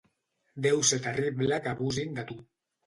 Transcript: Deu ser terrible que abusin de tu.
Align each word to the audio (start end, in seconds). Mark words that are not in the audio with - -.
Deu 0.67 0.81
ser 0.93 1.01
terrible 1.05 1.63
que 1.67 1.73
abusin 1.77 2.19
de 2.19 2.29
tu. 2.33 2.43